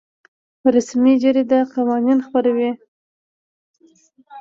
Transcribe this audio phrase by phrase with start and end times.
[0.73, 2.69] رسمي جریده قوانین خپروي